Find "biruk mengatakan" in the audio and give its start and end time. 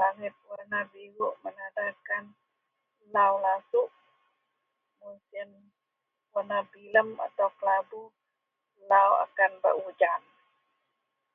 0.92-2.24